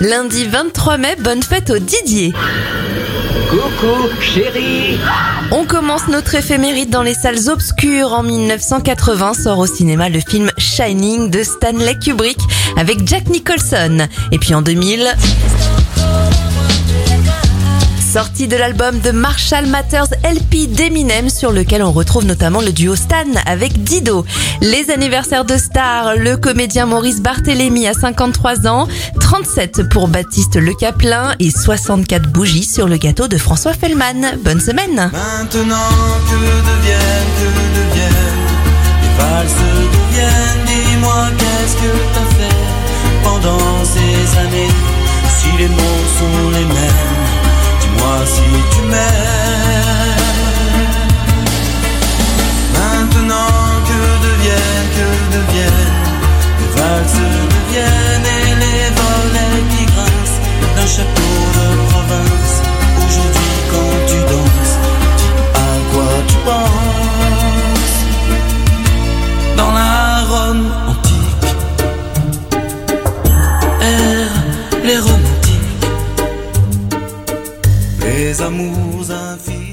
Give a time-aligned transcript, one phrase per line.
[0.00, 2.32] Lundi 23 mai, bonne fête au Didier.
[3.50, 4.98] Coucou, chérie.
[5.50, 8.14] On commence notre éphéméride dans les salles obscures.
[8.14, 12.38] En 1980 sort au cinéma le film Shining de Stanley Kubrick
[12.78, 14.08] avec Jack Nicholson.
[14.32, 15.14] Et puis en 2000...
[18.12, 22.96] Sortie de l'album de Marshall Matters LP d'Eminem sur lequel on retrouve notamment le duo
[22.96, 24.24] Stan avec Dido.
[24.60, 28.88] Les anniversaires de stars, le comédien Maurice Barthélémy à 53 ans,
[29.20, 34.38] 37 pour Baptiste Le Caplin et 64 bougies sur le gâteau de François Fellman.
[34.42, 35.08] Bonne semaine
[74.90, 75.86] les romantiques
[78.00, 79.69] Les amours infinis